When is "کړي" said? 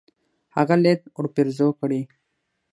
1.79-2.01